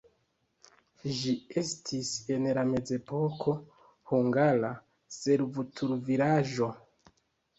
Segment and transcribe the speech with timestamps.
[1.17, 2.07] Ĝi estis
[2.37, 3.53] en la mezepoko
[4.13, 4.71] hungara
[5.17, 6.71] servutulvilaĝo.